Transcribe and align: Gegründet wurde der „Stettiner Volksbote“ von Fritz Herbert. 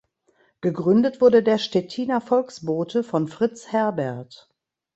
Gegründet 0.61 1.21
wurde 1.21 1.43
der 1.43 1.59
„Stettiner 1.59 2.21
Volksbote“ 2.21 3.03
von 3.03 3.27
Fritz 3.27 3.67
Herbert. 3.71 4.49